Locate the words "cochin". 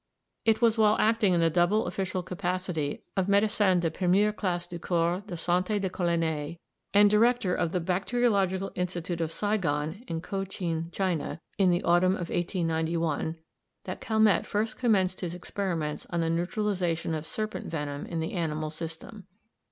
10.19-10.89